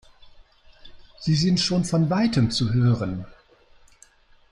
[1.19, 3.27] Sie sind schon von weitem zu hören.